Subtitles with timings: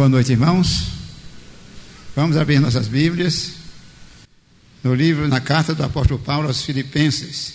[0.00, 0.86] Boa noite, irmãos.
[2.16, 3.50] Vamos abrir nossas Bíblias
[4.82, 7.52] no livro, na carta do apóstolo Paulo aos Filipenses.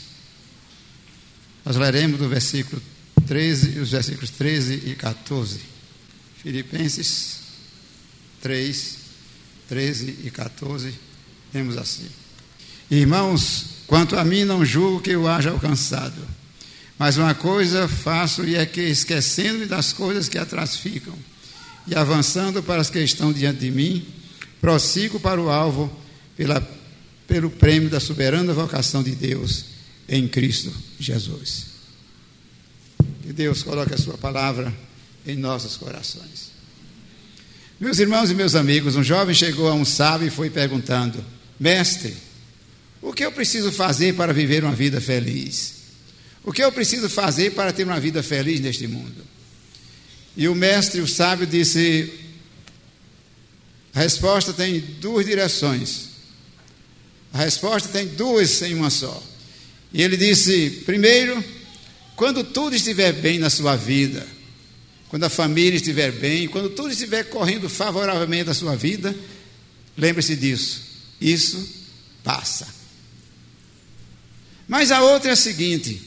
[1.66, 2.80] Nós leremos do versículo
[3.26, 5.60] 13, os versículos 13 e 14.
[6.44, 7.40] Filipenses
[8.44, 8.98] 3,
[9.68, 10.94] 13 e 14,
[11.52, 12.08] temos assim.
[12.92, 16.22] Irmãos, quanto a mim, não julgo que eu haja alcançado,
[16.96, 21.18] mas uma coisa faço e é que, esquecendo-me das coisas que atrás ficam,
[21.88, 24.06] e avançando para as que estão diante de mim,
[24.60, 25.92] prossigo para o alvo
[26.36, 26.68] pela,
[27.28, 29.66] pelo prêmio da soberana vocação de Deus
[30.08, 31.68] em Cristo Jesus.
[33.22, 34.74] Que Deus coloque a sua palavra
[35.26, 36.52] em nossos corações.
[37.80, 41.24] Meus irmãos e meus amigos, um jovem chegou a um sábio e foi perguntando:
[41.60, 42.16] Mestre,
[43.02, 45.76] o que eu preciso fazer para viver uma vida feliz?
[46.44, 49.35] O que eu preciso fazer para ter uma vida feliz neste mundo?
[50.38, 52.12] E o mestre, o sábio, disse:
[53.96, 56.10] a resposta tem duas direções.
[57.32, 59.24] A resposta tem duas em uma só.
[59.94, 61.42] E ele disse: primeiro,
[62.14, 64.28] quando tudo estiver bem na sua vida,
[65.08, 69.16] quando a família estiver bem, quando tudo estiver correndo favoravelmente na sua vida,
[69.98, 70.82] lembre-se disso.
[71.22, 71.66] Isso
[72.22, 72.68] passa.
[74.68, 76.02] Mas a outra é a seguinte: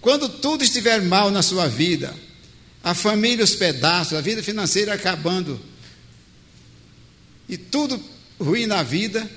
[0.00, 2.14] quando tudo estiver mal na sua vida,
[2.84, 5.58] a família os pedaços, a vida financeira acabando,
[7.48, 7.98] e tudo
[8.38, 9.28] ruim na vida,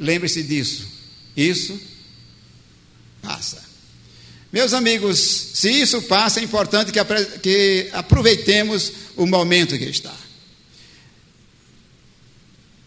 [0.00, 0.88] lembre-se disso.
[1.36, 1.78] Isso
[3.20, 3.62] passa.
[4.50, 10.14] Meus amigos, se isso passa, é importante que, aproveitemos o momento que está.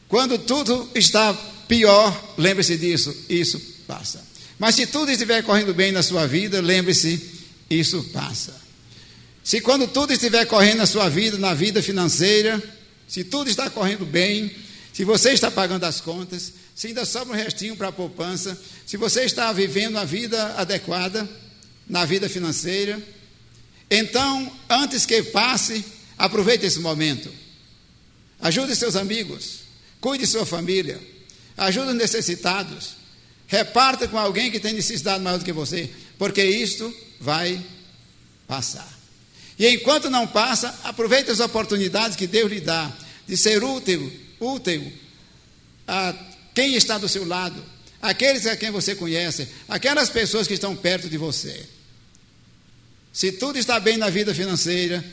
[0.07, 1.33] Quando tudo está
[1.67, 4.25] pior, lembre-se disso, isso passa.
[4.57, 7.21] Mas se tudo estiver correndo bem na sua vida, lembre-se,
[7.69, 8.66] isso passa.
[9.47, 12.61] Se quando tudo estiver correndo na sua vida, na vida financeira,
[13.07, 14.53] se tudo está correndo bem,
[14.91, 18.97] se você está pagando as contas, se ainda sobra um restinho para a poupança, se
[18.97, 21.25] você está vivendo a vida adequada
[21.87, 23.01] na vida financeira,
[23.89, 25.85] então, antes que passe,
[26.17, 27.31] aproveite esse momento.
[28.41, 29.59] Ajude seus amigos,
[30.01, 30.99] cuide de sua família,
[31.55, 32.97] ajude os necessitados,
[33.47, 37.65] reparta com alguém que tem necessidade maior do que você, porque isto vai
[38.45, 38.96] passar.
[39.57, 42.91] E enquanto não passa, aproveite as oportunidades que Deus lhe dá
[43.27, 44.91] de ser útil útil
[45.87, 46.13] a
[46.53, 47.63] quem está do seu lado,
[48.01, 51.67] aqueles a quem você conhece, aquelas pessoas que estão perto de você.
[53.13, 55.03] Se tudo está bem na vida financeira,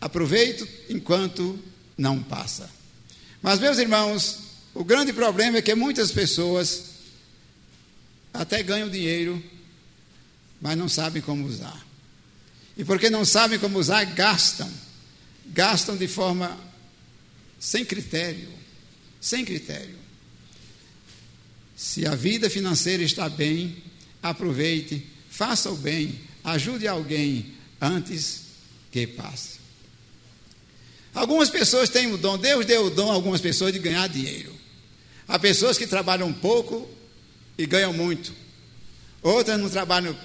[0.00, 1.58] aproveite enquanto
[1.96, 2.70] não passa.
[3.42, 4.38] Mas, meus irmãos,
[4.74, 6.84] o grande problema é que muitas pessoas
[8.32, 9.42] até ganham dinheiro,
[10.60, 11.87] mas não sabem como usar.
[12.78, 14.70] E porque não sabem como usar, gastam.
[15.46, 16.56] Gastam de forma
[17.58, 18.48] sem critério,
[19.20, 19.98] sem critério.
[21.76, 23.82] Se a vida financeira está bem,
[24.22, 28.42] aproveite, faça o bem, ajude alguém antes
[28.92, 29.58] que passe.
[31.12, 34.54] Algumas pessoas têm o dom, Deus deu o dom a algumas pessoas de ganhar dinheiro.
[35.26, 36.88] Há pessoas que trabalham pouco
[37.56, 38.32] e ganham muito.
[39.20, 40.16] Outras não trabalham,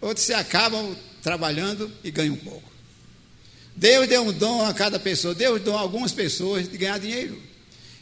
[0.00, 2.70] outras se acabam trabalhando e ganham pouco.
[3.74, 7.42] Deus deu um dom a cada pessoa, Deus deu a algumas pessoas de ganhar dinheiro.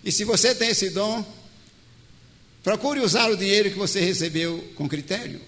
[0.04, 1.24] E se você tem esse dom,
[2.64, 5.40] procure usar o dinheiro que você recebeu com critério.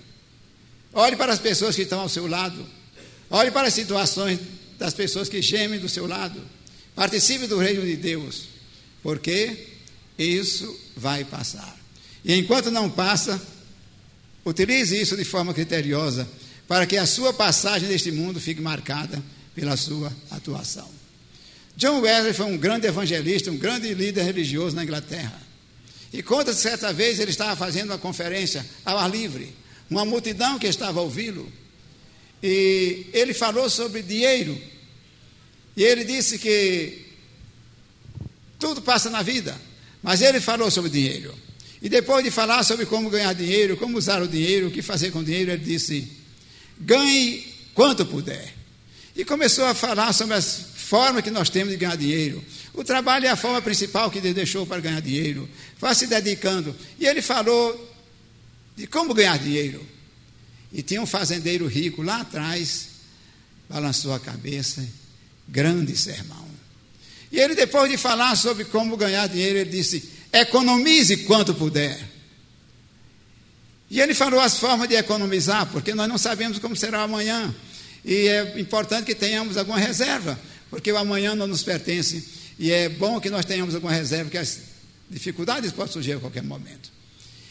[0.92, 2.64] Olhe para as pessoas que estão ao seu lado.
[3.28, 4.38] Olhe para as situações
[4.78, 6.40] das pessoas que gemem do seu lado.
[6.94, 8.44] Participe do reino de Deus,
[9.02, 9.66] porque
[10.16, 11.76] isso vai passar.
[12.24, 13.42] E enquanto não passa,
[14.44, 16.28] utilize isso de forma criteriosa,
[16.66, 19.22] para que a sua passagem neste mundo fique marcada
[19.54, 20.88] pela sua atuação.
[21.76, 25.40] John Wesley foi um grande evangelista, um grande líder religioso na Inglaterra.
[26.12, 29.52] E conta certa vez ele estava fazendo uma conferência ao ar livre,
[29.90, 31.50] uma multidão que estava ouvindo,
[32.42, 34.56] e ele falou sobre dinheiro.
[35.76, 37.04] E ele disse que
[38.58, 39.60] tudo passa na vida,
[40.02, 41.34] mas ele falou sobre dinheiro.
[41.82, 45.10] E depois de falar sobre como ganhar dinheiro, como usar o dinheiro, o que fazer
[45.10, 46.23] com o dinheiro, ele disse:
[46.78, 48.54] ganhe quanto puder.
[49.16, 52.44] E começou a falar sobre as formas que nós temos de ganhar dinheiro.
[52.72, 55.48] O trabalho é a forma principal que Deus deixou para ganhar dinheiro.
[55.78, 56.74] Vá se dedicando.
[56.98, 57.94] E ele falou
[58.76, 59.84] de como ganhar dinheiro.
[60.72, 62.88] E tinha um fazendeiro rico lá atrás,
[63.68, 64.84] balançou a cabeça,
[65.46, 66.44] grande sermão.
[67.30, 72.13] E ele, depois de falar sobre como ganhar dinheiro, ele disse: economize quanto puder.
[73.94, 77.54] E ele falou as formas de economizar, porque nós não sabemos como será amanhã.
[78.04, 80.36] E é importante que tenhamos alguma reserva,
[80.68, 82.24] porque o amanhã não nos pertence.
[82.58, 84.58] E é bom que nós tenhamos alguma reserva, porque as
[85.08, 86.90] dificuldades podem surgir a qualquer momento.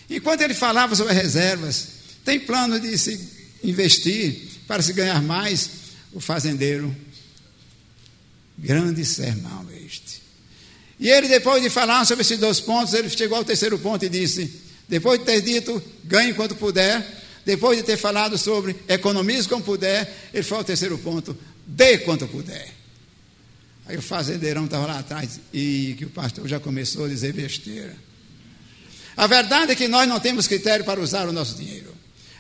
[0.10, 1.88] Enquanto ele falava sobre reservas,
[2.25, 3.18] tem plano de se
[3.63, 5.69] investir para se ganhar mais,
[6.12, 6.94] o fazendeiro.
[8.57, 10.22] Grande sermão este.
[11.00, 14.10] E ele, depois de falar sobre esses dois pontos, ele chegou ao terceiro ponto e
[14.10, 17.06] disse: depois de ter dito, ganhe quanto puder,
[17.45, 22.27] depois de ter falado sobre economize como puder, ele foi ao terceiro ponto: dê quanto
[22.27, 22.71] puder.
[23.85, 27.95] Aí o fazendeirão estava lá atrás e que o pastor já começou a dizer besteira.
[29.15, 31.94] A verdade é que nós não temos critério para usar o nosso dinheiro.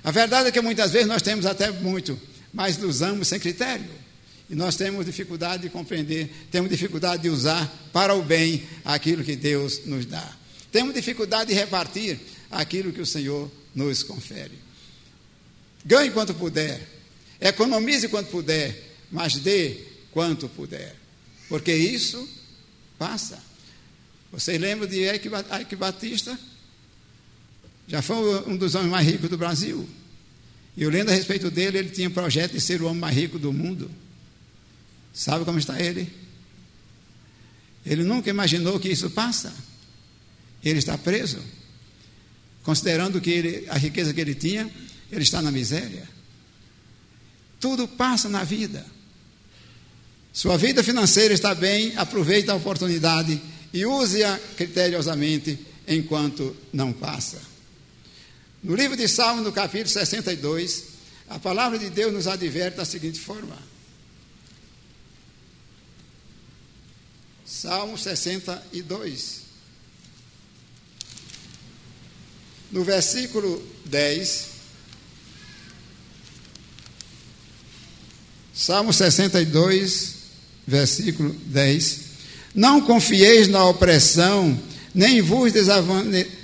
[0.03, 2.19] A verdade é que muitas vezes nós temos até muito,
[2.53, 4.03] mas usamos sem critério.
[4.49, 9.35] E nós temos dificuldade de compreender, temos dificuldade de usar para o bem aquilo que
[9.35, 10.42] Deus nos dá.
[10.73, 12.19] Temos dificuldade de repartir
[12.51, 14.59] aquilo que o Senhor nos confere.
[15.85, 16.85] Ganhe quanto puder,
[17.39, 18.75] economize quanto puder,
[19.09, 19.77] mas dê
[20.11, 21.03] quanto puder
[21.53, 22.27] porque isso
[22.97, 23.39] passa.
[24.31, 26.39] Vocês lembram de Ike Batista?
[27.87, 29.87] Já foi um dos homens mais ricos do Brasil.
[30.75, 33.15] E eu lendo a respeito dele, ele tinha um projeto de ser o homem mais
[33.15, 33.91] rico do mundo.
[35.13, 36.11] Sabe como está ele?
[37.85, 39.53] Ele nunca imaginou que isso passa.
[40.63, 41.39] Ele está preso.
[42.63, 44.69] Considerando que ele, a riqueza que ele tinha,
[45.11, 46.07] ele está na miséria.
[47.59, 48.85] Tudo passa na vida.
[50.31, 53.39] Sua vida financeira está bem, aproveite a oportunidade
[53.71, 57.39] e use-a criteriosamente enquanto não passa.
[58.63, 60.85] No livro de Salmos, no capítulo 62,
[61.29, 63.57] a palavra de Deus nos adverte da seguinte forma:
[67.45, 69.42] Salmo 62.
[72.73, 74.47] No versículo 10,
[78.53, 80.15] Salmo 62,
[80.65, 81.99] versículo 10.
[82.55, 84.59] Não confieis na opressão,
[84.93, 85.51] nem vos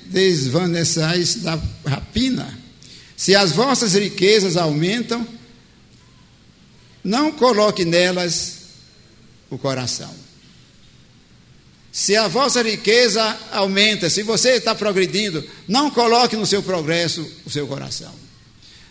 [0.05, 2.57] desvaneçais da rapina.
[3.17, 5.27] Se as vossas riquezas aumentam,
[7.03, 8.57] não coloque nelas
[9.49, 10.13] o coração.
[11.91, 17.49] Se a vossa riqueza aumenta, se você está progredindo, não coloque no seu progresso o
[17.49, 18.13] seu coração.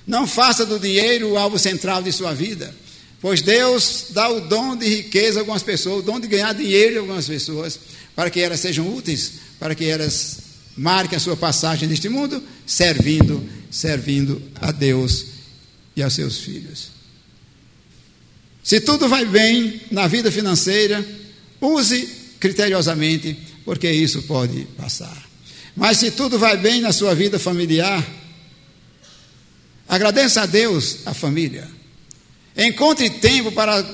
[0.07, 2.75] Não faça do dinheiro o alvo central de sua vida.
[3.21, 6.97] Pois Deus dá o dom de riqueza a algumas pessoas, o dom de ganhar dinheiro
[6.97, 7.79] a algumas pessoas,
[8.15, 10.39] para que elas sejam úteis, para que elas
[10.77, 15.27] marquem a sua passagem neste mundo, servindo, servindo a Deus
[15.97, 16.91] e aos seus filhos.
[18.63, 21.05] Se tudo vai bem na vida financeira,
[21.61, 25.29] use criteriosamente, porque isso pode passar.
[25.77, 28.05] Mas se tudo vai bem na sua vida familiar,
[29.89, 31.69] agradeça a Deus a família.
[32.57, 33.85] Encontre tempo para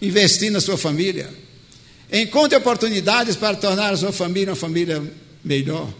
[0.00, 1.28] investir na sua família.
[2.12, 5.02] Encontre oportunidades para tornar a sua família uma família
[5.42, 5.92] melhor.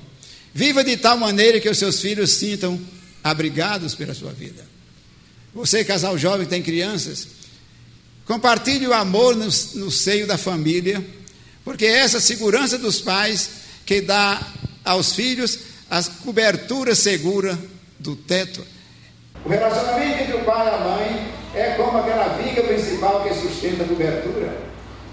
[0.54, 2.80] Viva de tal maneira que os seus filhos sintam
[3.22, 4.64] abrigados pela sua vida.
[5.52, 7.26] Você, casal jovem, tem crianças,
[8.24, 11.04] compartilhe o amor no, no seio da família,
[11.66, 13.50] porque é essa segurança dos pais
[13.84, 14.40] que dá
[14.84, 15.58] aos filhos
[15.90, 17.58] a cobertura segura
[17.98, 18.64] do teto.
[19.44, 23.82] O relacionamento entre o pai e a mãe é como aquela viga principal que sustenta
[23.82, 24.56] a cobertura.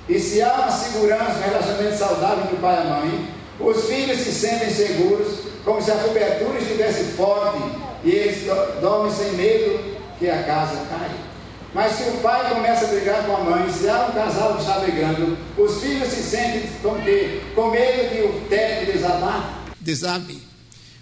[0.07, 3.29] E se há uma segurança, um relacionamento saudável entre o pai e a mãe,
[3.59, 7.63] os filhos se sentem seguros, como se a cobertura estivesse forte
[8.03, 8.43] e eles
[8.79, 11.32] dormem sem medo que a casa caia.
[11.73, 14.61] Mas se o pai começa a brigar com a mãe, se há um casal que
[14.61, 16.95] está brigando, os filhos se sentem com?
[17.55, 18.91] Com medo que o teto
[19.81, 20.41] desabe,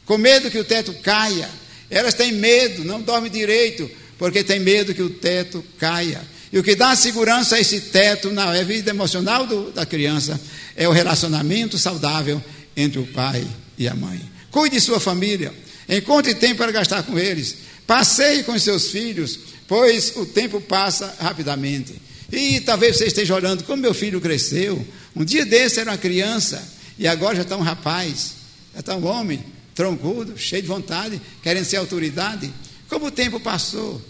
[0.05, 1.49] com medo que o teto caia.
[1.89, 6.21] Elas têm medo, não dormem direito, porque tem medo que o teto caia.
[6.53, 10.39] E o que dá segurança a esse teto na vida emocional do, da criança
[10.75, 12.41] é o relacionamento saudável
[12.75, 13.45] entre o pai
[13.77, 14.21] e a mãe.
[14.51, 15.53] Cuide de sua família,
[15.97, 22.01] encontre tempo para gastar com eles, passeie com seus filhos, pois o tempo passa rapidamente.
[22.31, 24.85] E talvez você esteja olhando como meu filho cresceu.
[25.15, 26.65] Um dia desse era uma criança
[26.97, 28.33] e agora já está um rapaz,
[28.73, 29.43] já está um homem
[29.75, 32.51] troncudo, cheio de vontade, querendo ser autoridade.
[32.87, 34.01] Como o tempo passou.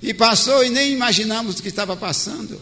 [0.00, 2.60] E passou e nem imaginamos o que estava passando.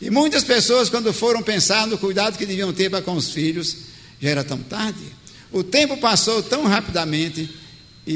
[0.00, 3.76] E muitas pessoas, quando foram pensar no cuidado que deviam ter para com os filhos,
[4.18, 5.00] já era tão tarde.
[5.52, 7.50] O tempo passou tão rapidamente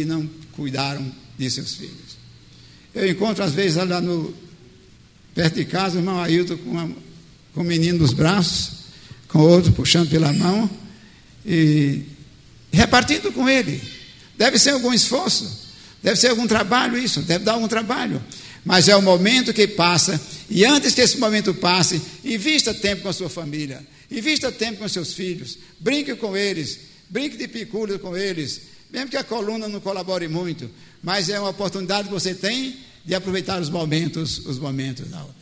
[0.01, 2.19] e não cuidaram de seus filhos.
[2.95, 4.35] Eu encontro, às vezes, lá no,
[5.35, 6.91] perto de casa, o irmão Ailton com, uma,
[7.55, 8.85] com um menino nos braços,
[9.29, 10.71] com outro puxando pela mão
[11.45, 12.03] e
[12.73, 13.81] repartindo com ele.
[14.39, 15.69] Deve ser algum esforço,
[16.03, 18.23] deve ser algum trabalho isso, deve dar algum trabalho
[18.65, 23.09] mas é o momento que passa E antes que esse momento passe, invista tempo com
[23.09, 26.79] a sua família, invista tempo com seus filhos, brinque com eles,
[27.11, 28.63] brinque de picudo com eles,
[28.95, 30.71] mesmo que a coluna não colabore muito,
[31.03, 35.35] mas é uma oportunidade que você tem de aproveitar os momentos, os momentos da vida.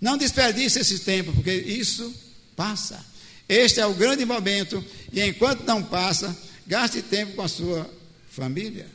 [0.00, 2.12] Não desperdice esse tempo, porque isso
[2.56, 3.04] passa.
[3.46, 4.82] Este é o grande momento,
[5.12, 6.34] e enquanto não passa,
[6.66, 7.88] gaste tempo com a sua
[8.30, 8.86] família.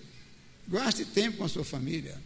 [0.67, 2.17] Gaste tempo com a sua família.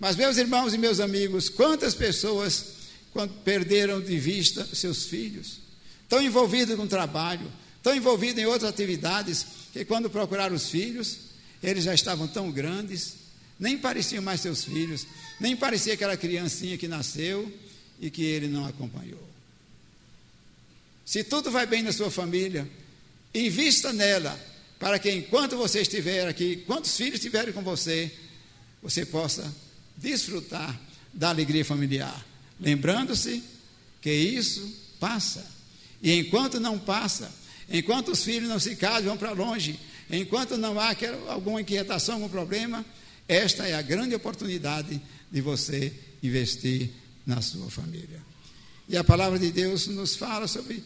[0.00, 2.64] Mas, meus irmãos e meus amigos, quantas pessoas,
[3.44, 5.58] perderam de vista seus filhos,
[6.04, 7.52] estão envolvidos com trabalho,
[7.84, 11.18] estão envolvidos em outras atividades, que quando procuraram os filhos,
[11.62, 13.16] eles já estavam tão grandes,
[13.60, 15.06] nem pareciam mais seus filhos,
[15.38, 17.52] nem parecia aquela criancinha que nasceu
[18.00, 19.22] e que ele não acompanhou.
[21.04, 22.66] Se tudo vai bem na sua família,
[23.34, 24.34] invista nela,
[24.78, 28.10] para que enquanto você estiver aqui, quantos filhos estiverem com você,
[28.82, 29.54] você possa
[29.94, 30.80] desfrutar
[31.12, 32.24] da alegria familiar,
[32.58, 33.44] lembrando-se
[34.00, 35.46] que isso passa.
[36.02, 37.30] E enquanto não passa,
[37.70, 39.78] enquanto os filhos não se casam, vão para longe,
[40.10, 40.94] enquanto não há
[41.28, 42.84] alguma inquietação, algum problema,
[43.26, 45.92] esta é a grande oportunidade de você
[46.22, 46.90] investir
[47.26, 48.22] na sua família.
[48.88, 50.82] E a palavra de Deus nos fala sobre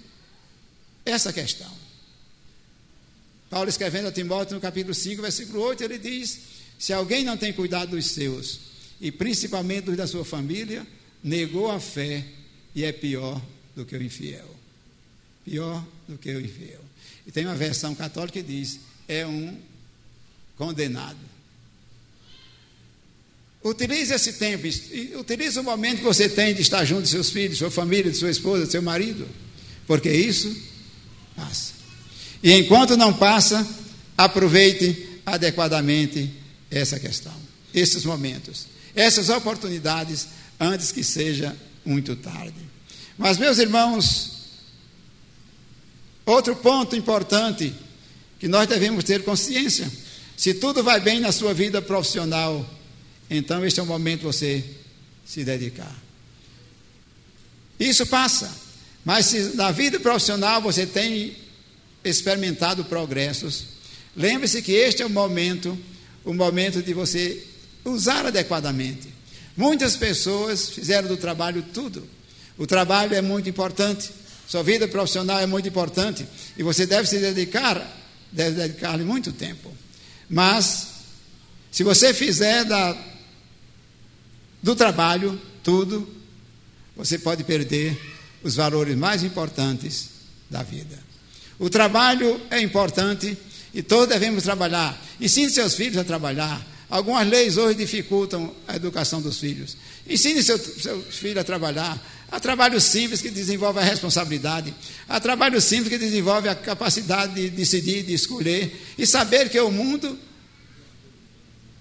[1.05, 1.71] essa questão.
[3.51, 6.41] Paulo escrevendo a Timóteo no capítulo 5, versículo 8, ele diz:
[6.79, 8.61] Se alguém não tem cuidado dos seus,
[9.01, 10.87] e principalmente dos da sua família,
[11.23, 12.25] negou a fé
[12.75, 13.41] e é pior
[13.75, 14.55] do que o infiel.
[15.45, 16.81] Pior do que o infiel.
[17.27, 19.57] E tem uma versão católica que diz: é um
[20.57, 21.19] condenado.
[23.63, 24.67] Utilize esse tempo,
[25.19, 28.17] utilize o momento que você tem de estar junto de seus filhos, sua família, de
[28.17, 29.29] sua esposa, de seu marido,
[29.87, 30.57] porque isso
[31.37, 31.73] passa.
[32.43, 33.67] E enquanto não passa,
[34.17, 36.33] aproveite adequadamente
[36.71, 37.35] essa questão,
[37.75, 38.67] esses momentos
[38.99, 40.27] essas oportunidades
[40.59, 42.59] antes que seja muito tarde.
[43.17, 44.38] Mas, meus irmãos,
[46.31, 47.75] outro ponto importante
[48.39, 49.91] que nós devemos ter consciência:
[50.37, 52.65] se tudo vai bem na sua vida profissional,
[53.31, 54.65] então este é o momento de você
[55.25, 55.95] se dedicar.
[57.79, 58.51] Isso passa,
[59.05, 61.37] mas se na vida profissional você tem
[62.05, 63.65] experimentado progressos,
[64.17, 65.79] lembre-se que este é o momento,
[66.25, 67.45] o momento de você
[67.85, 69.09] usar adequadamente.
[69.57, 72.07] Muitas pessoas fizeram do trabalho tudo.
[72.57, 74.11] O trabalho é muito importante,
[74.49, 76.27] sua vida profissional é muito importante
[76.57, 77.87] e você deve se dedicar,
[78.33, 79.71] deve dedicar-lhe muito tempo.
[80.29, 80.89] Mas,
[81.71, 82.97] se você fizer da,
[84.63, 86.09] do trabalho tudo,
[86.97, 87.97] você pode perder
[88.43, 90.09] os valores mais importantes
[90.49, 90.99] da vida.
[91.59, 93.37] O trabalho é importante
[93.75, 94.99] e todos devemos trabalhar.
[95.21, 96.67] Ensine seus filhos a trabalhar.
[96.89, 99.77] Algumas leis hoje dificultam a educação dos filhos.
[100.09, 102.03] Ensine seu, seu filho a trabalhar.
[102.31, 104.75] Há trabalho simples que desenvolve a responsabilidade.
[105.09, 109.71] Há trabalho simples que desenvolve a capacidade de decidir, de escolher e saber que o
[109.71, 110.19] mundo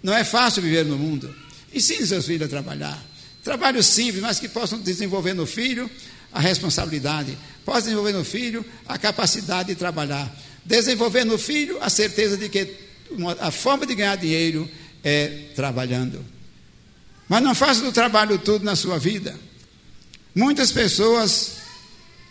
[0.02, 1.34] não é fácil viver no mundo.
[1.74, 3.04] Ensine seus filhos a trabalhar.
[3.44, 5.90] Trabalho simples, mas que possam desenvolver no filho
[6.32, 7.38] a responsabilidade.
[7.66, 10.34] Possam desenvolver no filho a capacidade de trabalhar.
[10.64, 12.74] Desenvolver no filho a certeza de que
[13.40, 14.70] a forma de ganhar dinheiro
[15.04, 16.24] é trabalhando.
[17.28, 19.38] Mas não faça do trabalho tudo na sua vida.
[20.38, 21.54] Muitas pessoas,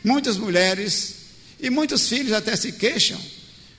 [0.05, 1.17] muitas mulheres
[1.59, 3.21] e muitos filhos até se queixam,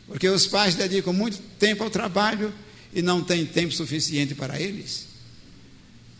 [0.05, 2.53] porque os pais dedicam muito tempo ao trabalho
[2.93, 5.05] e não têm tempo suficiente para eles.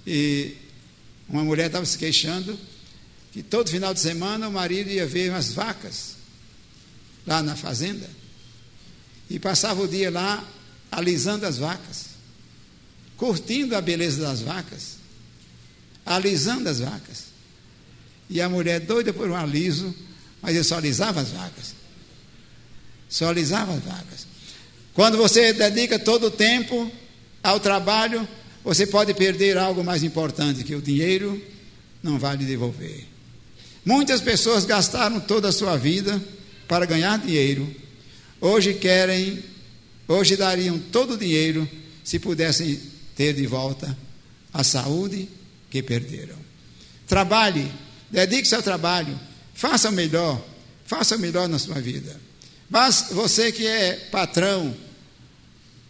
[0.05, 0.55] E
[1.27, 2.57] uma mulher estava se queixando
[3.33, 6.15] que todo final de semana o marido ia ver umas vacas
[7.25, 8.09] lá na fazenda
[9.29, 10.49] e passava o dia lá
[10.89, 12.05] alisando as vacas
[13.17, 14.95] curtindo a beleza das vacas,
[16.05, 17.26] alisando as vacas.
[18.29, 19.93] E a mulher doida por um aliso,
[20.41, 21.75] mas ele só alisava as vacas.
[23.09, 24.27] Só alisava as vacas.
[24.93, 26.91] Quando você dedica todo o tempo
[27.43, 28.27] ao trabalho,
[28.63, 31.41] você pode perder algo mais importante, que o dinheiro
[32.03, 33.05] não vai lhe devolver.
[33.85, 36.21] Muitas pessoas gastaram toda a sua vida
[36.67, 37.73] para ganhar dinheiro.
[38.41, 39.41] Hoje querem,
[40.07, 41.67] hoje dariam todo o dinheiro
[42.03, 42.79] se pudessem
[43.15, 43.97] ter de volta
[44.53, 45.29] a saúde
[45.69, 46.35] que perderam.
[47.05, 47.71] Trabalhe,
[48.09, 49.19] dedique-se ao trabalho,
[49.53, 50.43] faça o melhor,
[50.85, 52.19] faça o melhor na sua vida.
[52.69, 54.75] Mas você que é patrão,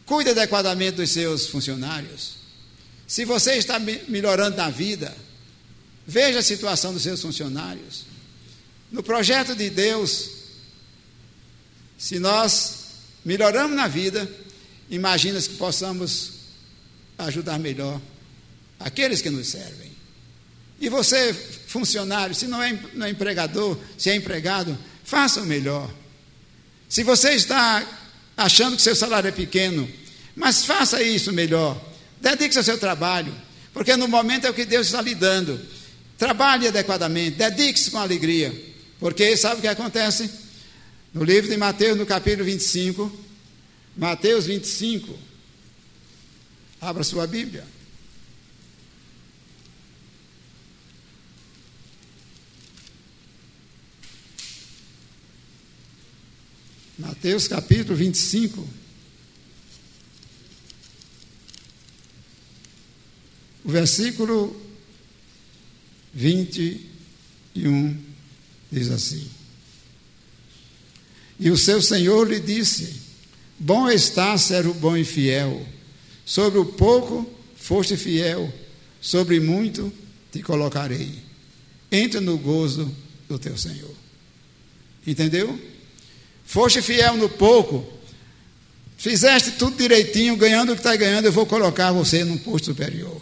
[0.05, 2.37] cuide adequadamente dos seus funcionários.
[3.07, 5.15] Se você está melhorando na vida,
[6.05, 8.05] veja a situação dos seus funcionários.
[8.91, 10.29] No projeto de Deus,
[11.97, 12.85] se nós
[13.25, 14.29] melhoramos na vida,
[14.89, 16.31] imagina que possamos
[17.17, 17.99] ajudar melhor
[18.79, 19.91] aqueles que nos servem.
[20.79, 21.33] E você,
[21.77, 25.87] funcionário, se não é, não é empregador, se é empregado, faça o melhor.
[26.89, 27.85] Se você está
[28.35, 29.87] achando que seu salário é pequeno,
[30.35, 31.79] mas faça isso melhor.
[32.19, 33.31] Dedique-se ao seu trabalho,
[33.73, 35.59] porque no momento é o que Deus está lhe dando.
[36.17, 38.51] Trabalhe adequadamente, dedique-se com alegria,
[38.99, 40.31] porque sabe o que acontece?
[41.13, 43.11] No livro de Mateus, no capítulo 25,
[43.95, 45.15] Mateus 25,
[46.81, 47.76] abra sua Bíblia.
[56.97, 58.67] Mateus capítulo 25.
[63.63, 64.59] O versículo
[66.13, 67.97] 21
[68.71, 69.29] diz assim:
[71.39, 72.95] E o seu Senhor lhe disse:
[73.59, 75.67] Bom está ser o bom e fiel.
[76.25, 78.51] Sobre o pouco foste fiel,
[78.99, 79.93] sobre muito
[80.31, 81.13] te colocarei.
[81.91, 82.91] Entra no gozo
[83.29, 83.93] do teu Senhor.
[85.05, 85.76] Entendeu?
[86.47, 87.85] Foste fiel no pouco,
[88.97, 93.21] fizeste tudo direitinho, ganhando o que está ganhando, eu vou colocar você num posto superior.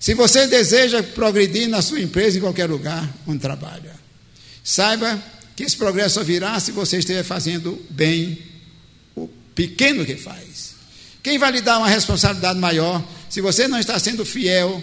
[0.00, 3.94] Se você deseja progredir na sua empresa, em qualquer lugar onde trabalha,
[4.64, 5.22] saiba
[5.54, 8.36] que esse progresso só virá se você estiver fazendo bem
[9.14, 10.74] o pequeno que faz.
[11.22, 14.82] Quem vai lhe dar uma responsabilidade maior se você não está sendo fiel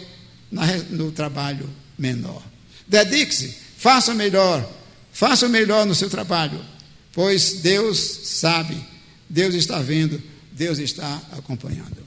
[0.89, 1.69] no trabalho
[1.99, 2.41] menor?
[2.87, 4.65] Dedique-se, faça o melhor,
[5.11, 6.76] faça o melhor no seu trabalho
[7.17, 8.77] pois Deus sabe,
[9.27, 10.21] Deus está vendo,
[10.51, 11.97] Deus está acompanhando.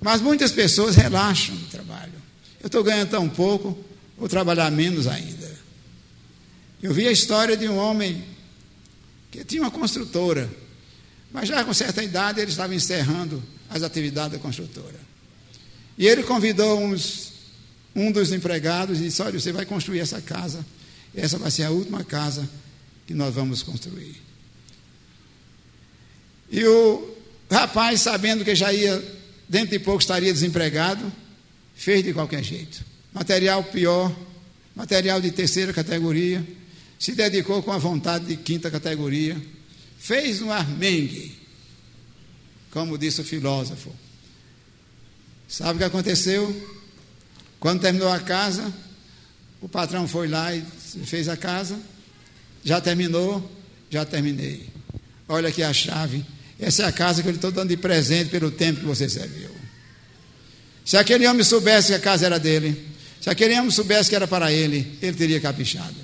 [0.00, 2.12] Mas muitas pessoas relaxam no trabalho.
[2.60, 3.76] Eu estou ganhando tão pouco,
[4.16, 5.52] vou trabalhar menos ainda.
[6.80, 8.24] Eu vi a história de um homem
[9.32, 10.48] que tinha uma construtora,
[11.32, 15.00] mas já com certa idade ele estava encerrando as atividades da construtora.
[15.98, 17.32] E ele convidou uns,
[17.96, 20.64] um dos empregados e disse: Olha, você vai construir essa casa,
[21.12, 22.48] essa vai ser a última casa
[23.08, 24.24] que nós vamos construir.
[26.50, 27.16] E o
[27.50, 29.02] rapaz, sabendo que já ia,
[29.48, 31.12] dentro de pouco estaria desempregado,
[31.74, 32.84] fez de qualquer jeito.
[33.12, 34.14] Material pior,
[34.74, 36.46] material de terceira categoria,
[36.98, 39.40] se dedicou com a vontade de quinta categoria,
[39.98, 41.36] fez um armengue,
[42.70, 43.94] como disse o filósofo.
[45.48, 46.76] Sabe o que aconteceu?
[47.60, 48.72] Quando terminou a casa,
[49.60, 50.62] o patrão foi lá e
[51.04, 51.78] fez a casa.
[52.64, 53.50] Já terminou?
[53.90, 54.68] Já terminei.
[55.28, 56.24] Olha aqui a chave
[56.58, 59.50] essa é a casa que eu estou dando de presente pelo tempo que você serviu.
[60.84, 62.86] Se aquele homem soubesse que a casa era dele,
[63.20, 65.96] se aquele homem soubesse que era para ele, ele teria caprichado.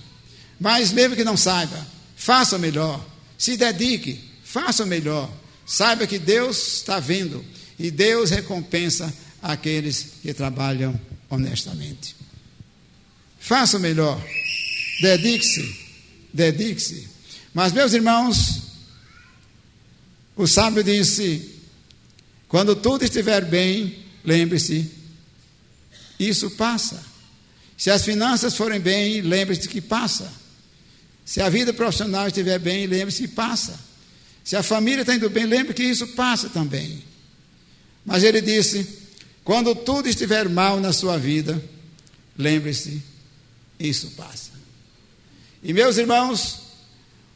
[0.61, 1.87] Mas mesmo que não saiba,
[2.17, 3.05] faça o melhor,
[3.39, 5.31] se dedique, faça o melhor.
[5.65, 7.45] Saiba que Deus está vendo
[7.79, 12.15] e Deus recompensa aqueles que trabalham honestamente.
[13.41, 14.23] Faça o melhor,
[15.01, 15.77] dedique-se,
[16.33, 17.09] dedique-se.
[17.55, 18.62] Mas, meus irmãos,
[20.37, 21.61] o sábio disse:
[22.49, 24.91] quando tudo estiver bem, lembre-se,
[26.19, 27.03] isso passa.
[27.77, 30.33] Se as finanças forem bem, lembre-se que passa.
[31.25, 33.79] Se a vida profissional estiver bem, lembre-se que passa.
[34.45, 37.03] Se a família está indo bem, lembre que isso passa também.
[38.05, 38.87] Mas ele disse:
[39.45, 41.63] quando tudo estiver mal na sua vida,
[42.37, 43.03] lembre-se,
[43.79, 44.51] isso passa.
[45.63, 46.62] E meus irmãos,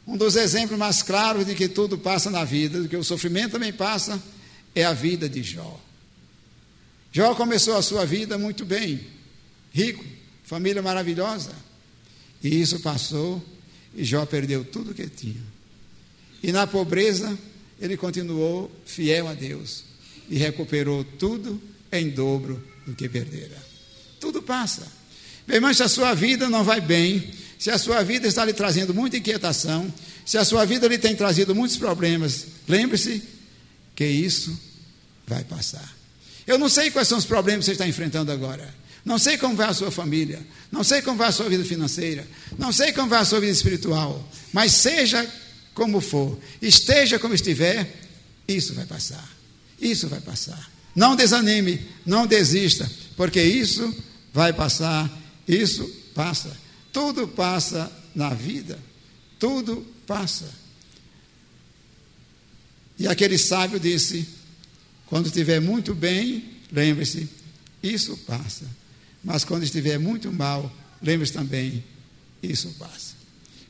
[0.07, 3.51] um dos exemplos mais claros de que tudo passa na vida, de que o sofrimento
[3.51, 4.21] também passa,
[4.73, 5.79] é a vida de Jó.
[7.11, 9.01] Jó começou a sua vida muito bem,
[9.73, 10.03] rico,
[10.43, 11.51] família maravilhosa.
[12.41, 13.43] E isso passou
[13.93, 15.41] e Jó perdeu tudo que tinha.
[16.41, 17.37] E na pobreza,
[17.81, 19.83] ele continuou fiel a Deus
[20.29, 23.57] e recuperou tudo em dobro do que perdera.
[24.19, 24.87] Tudo passa.
[25.47, 28.53] Meu irmão, se a sua vida não vai bem, se a sua vida está lhe
[28.53, 29.91] trazendo muita inquietação,
[30.25, 33.23] se a sua vida lhe tem trazido muitos problemas, lembre-se
[33.95, 34.57] que isso
[35.25, 35.95] vai passar.
[36.45, 38.73] Eu não sei quais são os problemas que você está enfrentando agora.
[39.03, 40.45] Não sei como vai a sua família.
[40.71, 42.27] Não sei como vai a sua vida financeira.
[42.57, 44.29] Não sei como vai a sua vida espiritual.
[44.53, 45.25] Mas seja
[45.73, 47.87] como for, esteja como estiver,
[48.47, 49.29] isso vai passar.
[49.79, 50.71] Isso vai passar.
[50.95, 53.95] Não desanime, não desista, porque isso
[54.33, 55.09] vai passar.
[55.47, 56.51] Isso passa.
[56.97, 58.79] Tudo passa na vida.
[59.37, 60.51] Tudo passa.
[62.97, 64.27] E aquele sábio disse:
[65.05, 67.29] quando estiver muito bem, lembre-se,
[67.83, 68.65] isso passa.
[69.23, 71.83] Mas quando estiver muito mal, lembre-se também,
[72.41, 73.13] isso passa.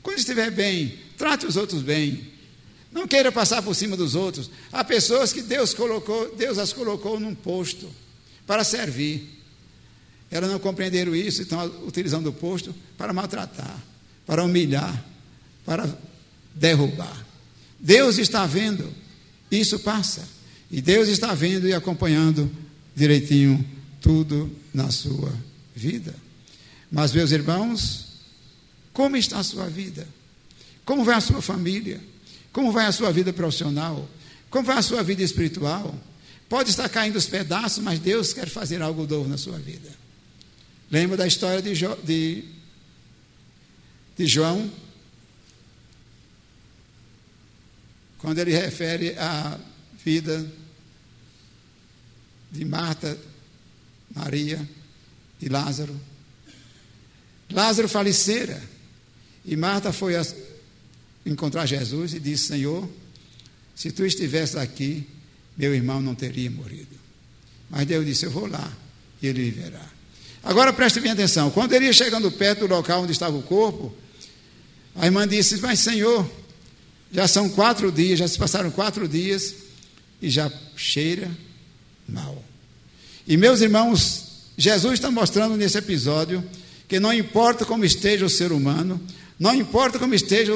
[0.02, 2.32] Quando estiver bem, trate os outros bem.
[2.94, 4.50] Não queira passar por cima dos outros.
[4.72, 7.94] Há pessoas que Deus colocou, Deus as colocou num posto
[8.46, 9.38] para servir.
[10.30, 13.82] Elas não compreenderam isso e estão utilizando o posto para maltratar,
[14.26, 15.06] para humilhar,
[15.66, 15.88] para
[16.54, 17.26] derrubar.
[17.80, 18.92] Deus está vendo,
[19.50, 20.28] isso passa.
[20.70, 22.52] E Deus está vendo e acompanhando
[22.96, 23.66] direitinho
[24.02, 25.34] tudo na sua
[25.76, 26.13] vida.
[26.92, 28.08] Mas, meus irmãos,
[28.92, 30.08] como está a sua vida?
[30.84, 32.02] Como vai a sua família?
[32.52, 34.10] Como vai a sua vida profissional?
[34.50, 35.96] Como vai a sua vida espiritual?
[36.50, 39.90] Pode estar caindo os pedaços, mas Deus quer fazer algo novo na sua vida.
[40.89, 42.43] Lembra da história de, jo, de,
[44.17, 44.71] de João?
[48.17, 49.60] Quando ele refere à
[50.04, 50.50] vida
[52.52, 53.17] de Marta,
[54.15, 54.67] Maria
[55.41, 56.00] e Lázaro.
[57.52, 58.62] Lázaro falecera
[59.45, 60.13] e Marta foi
[61.26, 62.89] encontrar Jesus e disse: Senhor,
[63.76, 65.08] se tu estivesse aqui,
[65.58, 66.95] meu irmão não teria morrido.
[67.69, 68.76] Mas Deus disse: Eu vou lá
[69.21, 69.96] e ele viverá.
[70.47, 73.93] Agora preste bem atenção: quando ele ia chegando perto do local onde estava o corpo,
[74.95, 76.27] a irmã disse: Mas Senhor,
[77.12, 79.53] já são quatro dias, já se passaram quatro dias
[80.21, 81.29] e já cheira
[82.07, 82.41] mal.
[83.27, 84.23] E meus irmãos,
[84.57, 86.41] Jesus está mostrando nesse episódio
[86.88, 89.01] que não importa como esteja o ser humano,
[89.38, 90.53] não importa como esteja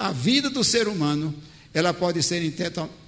[0.00, 1.32] a vida do ser humano,
[1.72, 2.42] ela pode ser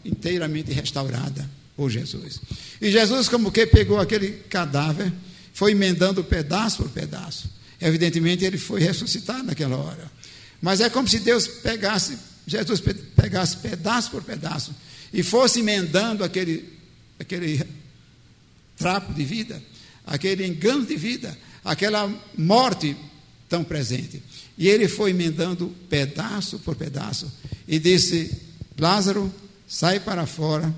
[0.04, 2.40] inteiramente restaurada por Jesus.
[2.80, 5.12] E Jesus, como que pegou aquele cadáver,
[5.58, 7.50] foi emendando pedaço por pedaço.
[7.80, 10.08] Evidentemente, ele foi ressuscitado naquela hora.
[10.62, 12.16] Mas é como se Deus pegasse,
[12.46, 12.80] Jesus
[13.16, 14.72] pegasse pedaço por pedaço
[15.12, 16.72] e fosse emendando aquele,
[17.18, 17.60] aquele
[18.76, 19.60] trapo de vida,
[20.06, 22.96] aquele engano de vida, aquela morte
[23.48, 24.22] tão presente.
[24.56, 27.32] E ele foi emendando pedaço por pedaço
[27.66, 28.30] e disse:
[28.78, 29.34] Lázaro,
[29.66, 30.72] sai para fora.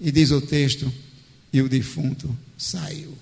[0.00, 0.92] E diz o texto:
[1.52, 3.16] e o defunto saiu.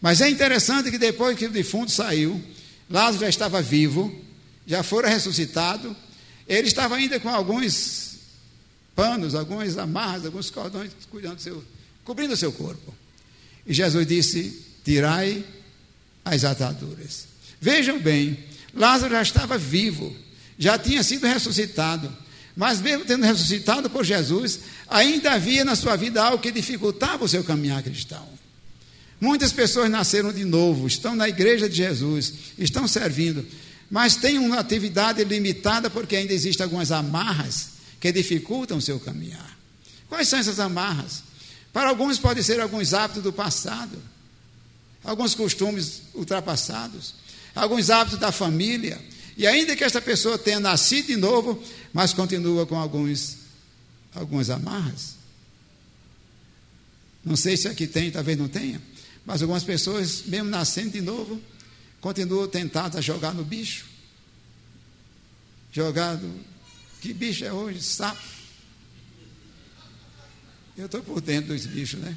[0.00, 2.42] Mas é interessante que depois que o defunto saiu,
[2.88, 4.14] Lázaro já estava vivo,
[4.66, 5.94] já fora ressuscitado,
[6.48, 8.18] ele estava ainda com alguns
[8.96, 11.62] panos, algumas amarras, alguns cordões cuidando seu,
[12.04, 12.94] cobrindo o seu corpo.
[13.66, 15.44] E Jesus disse: Tirai
[16.24, 17.26] as ataduras.
[17.60, 18.38] Vejam bem,
[18.74, 20.14] Lázaro já estava vivo,
[20.58, 22.10] já tinha sido ressuscitado,
[22.56, 27.28] mas mesmo tendo ressuscitado por Jesus, ainda havia na sua vida algo que dificultava o
[27.28, 28.26] seu caminhar cristão.
[29.20, 33.46] Muitas pessoas nasceram de novo, estão na igreja de Jesus, estão servindo,
[33.90, 39.58] mas têm uma atividade limitada porque ainda existem algumas amarras que dificultam o seu caminhar.
[40.08, 41.22] Quais são essas amarras?
[41.72, 43.96] Para alguns pode ser alguns hábitos do passado,
[45.04, 47.14] alguns costumes ultrapassados,
[47.54, 48.98] alguns hábitos da família.
[49.36, 53.36] E ainda que esta pessoa tenha nascido de novo, mas continua com alguns,
[54.14, 55.16] algumas amarras.
[57.24, 58.80] Não sei se aqui tem, talvez não tenha,
[59.30, 61.40] mas algumas pessoas, mesmo nascendo de novo,
[62.00, 63.86] continuam tentadas a jogar no bicho.
[65.72, 66.28] Jogado.
[67.00, 67.80] Que bicho é hoje?
[67.80, 68.20] Sapo.
[70.76, 72.16] Eu estou por dentro dos bichos, né?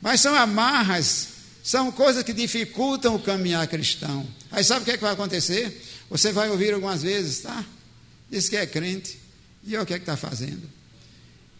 [0.00, 1.28] Mas são amarras,
[1.62, 4.26] são coisas que dificultam o caminhar cristão.
[4.50, 5.78] Aí sabe o que, é que vai acontecer?
[6.08, 7.66] Você vai ouvir algumas vezes, tá?
[8.30, 9.20] Diz que é crente.
[9.62, 10.66] E olha o que é que está fazendo.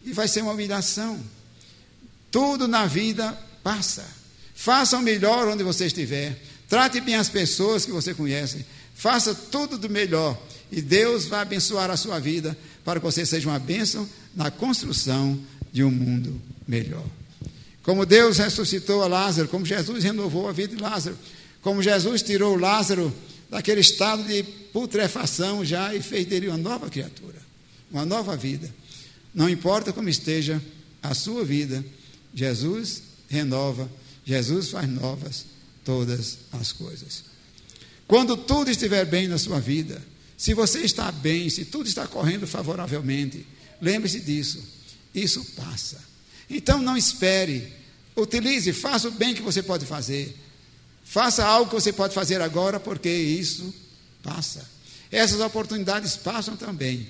[0.03, 1.23] E vai ser uma humilhação.
[2.31, 4.05] Tudo na vida passa.
[4.53, 6.37] Faça o melhor onde você estiver.
[6.69, 8.65] Trate bem as pessoas que você conhece.
[8.95, 10.39] Faça tudo do melhor.
[10.71, 15.39] E Deus vai abençoar a sua vida para que você seja uma bênção na construção
[15.71, 17.05] de um mundo melhor.
[17.83, 21.17] Como Deus ressuscitou a Lázaro, como Jesus renovou a vida de Lázaro,
[21.61, 23.13] como Jesus tirou Lázaro
[23.49, 27.39] daquele estado de putrefação já e fez dele uma nova criatura,
[27.91, 28.73] uma nova vida.
[29.33, 30.61] Não importa como esteja
[31.01, 31.83] a sua vida,
[32.33, 33.89] Jesus renova,
[34.25, 35.45] Jesus faz novas
[35.83, 37.23] todas as coisas.
[38.07, 40.01] Quando tudo estiver bem na sua vida,
[40.37, 43.45] se você está bem, se tudo está correndo favoravelmente,
[43.81, 44.61] lembre-se disso.
[45.15, 45.97] Isso passa.
[46.49, 47.71] Então não espere.
[48.15, 50.37] Utilize, faça o bem que você pode fazer.
[51.03, 53.73] Faça algo que você pode fazer agora, porque isso
[54.21, 54.69] passa.
[55.09, 57.09] Essas oportunidades passam também.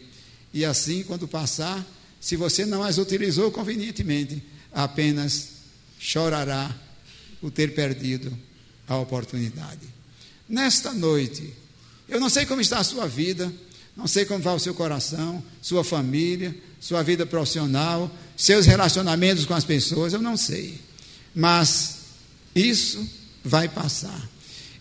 [0.54, 1.86] E assim, quando passar,
[2.20, 5.61] se você não as utilizou convenientemente, apenas
[6.02, 6.76] chorará
[7.44, 8.36] o ter perdido
[8.88, 9.88] a oportunidade.
[10.50, 11.54] Nesta noite,
[12.10, 13.54] eu não sei como está a sua vida,
[13.96, 19.54] não sei como vai o seu coração, sua família, sua vida profissional, seus relacionamentos com
[19.54, 20.82] as pessoas, eu não sei.
[21.36, 22.00] Mas
[22.56, 23.08] isso
[23.46, 24.28] vai passar.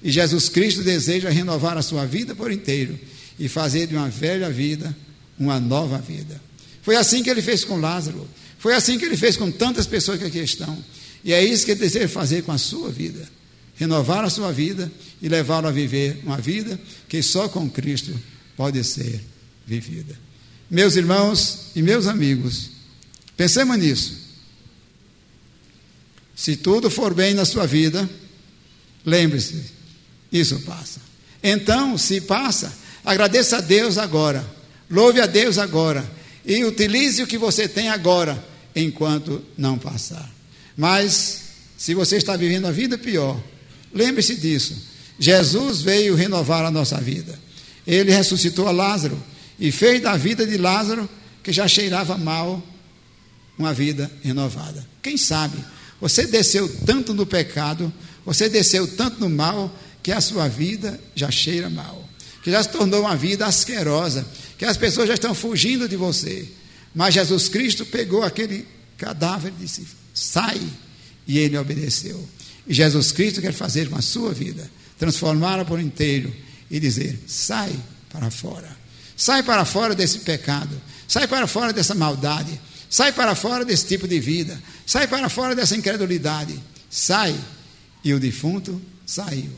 [0.02, 2.98] E Jesus Cristo deseja renovar a sua vida por inteiro
[3.38, 4.96] e fazer de uma velha vida
[5.38, 6.40] uma nova vida.
[6.82, 8.26] Foi assim que ele fez com Lázaro.
[8.58, 10.82] Foi assim que ele fez com tantas pessoas que aqui estão.
[11.24, 13.28] E é isso que ele deseja fazer com a sua vida.
[13.76, 14.90] Renovar a sua vida
[15.22, 16.78] e levá-lo a viver uma vida
[17.08, 18.18] que só com Cristo
[18.56, 19.20] pode ser
[19.66, 20.18] vivida.
[20.70, 22.70] Meus irmãos e meus amigos,
[23.36, 24.14] pensemos nisso.
[26.36, 28.08] Se tudo for bem na sua vida,
[29.04, 29.62] lembre-se,
[30.32, 31.00] isso passa.
[31.42, 32.72] Então, se passa,
[33.04, 34.48] agradeça a Deus agora,
[34.90, 36.08] louve a Deus agora
[36.44, 38.42] e utilize o que você tem agora,
[38.74, 40.30] enquanto não passar.
[40.80, 41.42] Mas,
[41.76, 43.38] se você está vivendo a vida pior,
[43.92, 44.74] lembre-se disso.
[45.18, 47.38] Jesus veio renovar a nossa vida.
[47.86, 49.22] Ele ressuscitou a Lázaro
[49.58, 51.06] e fez da vida de Lázaro,
[51.42, 52.66] que já cheirava mal,
[53.58, 54.82] uma vida renovada.
[55.02, 55.62] Quem sabe
[56.00, 57.92] você desceu tanto no pecado,
[58.24, 59.70] você desceu tanto no mal,
[60.02, 62.08] que a sua vida já cheira mal,
[62.42, 66.48] que já se tornou uma vida asquerosa, que as pessoas já estão fugindo de você.
[66.94, 68.66] Mas Jesus Cristo pegou aquele
[68.96, 70.60] cadáver e disse: sai,
[71.26, 72.28] e ele obedeceu.
[72.66, 76.34] E Jesus Cristo quer fazer com a sua vida, transformá-la por inteiro
[76.70, 77.74] e dizer: sai
[78.10, 78.76] para fora,
[79.16, 84.06] sai para fora desse pecado, sai para fora dessa maldade, sai para fora desse tipo
[84.06, 87.38] de vida, sai para fora dessa incredulidade, sai.
[88.02, 89.52] E o defunto saiu.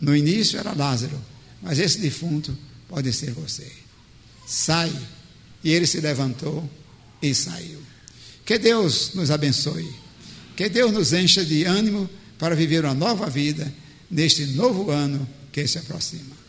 [0.00, 1.20] No início era Lázaro,
[1.60, 2.56] mas esse defunto
[2.88, 3.70] pode ser você.
[4.46, 4.92] Sai.
[5.62, 6.68] E ele se levantou
[7.20, 7.80] e saiu.
[8.44, 9.88] Que Deus nos abençoe.
[10.56, 13.72] Que Deus nos encha de ânimo para viver uma nova vida
[14.10, 16.41] neste novo ano que se aproxima.